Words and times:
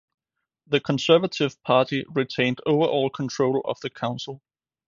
The 0.65 0.79
Conservative 0.79 1.61
Party 1.61 2.05
retained 2.09 2.59
overall 2.65 3.11
control 3.11 3.61
of 3.65 3.79
the 3.81 3.91
council. 3.91 4.41